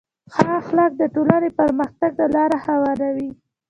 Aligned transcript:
ښه 0.33 0.45
اخلاق 0.61 0.91
د 0.97 1.03
ټولنې 1.15 1.49
پرمختګ 1.59 2.11
ته 2.19 2.25
لاره 2.35 2.57
هواروي. 2.65 3.29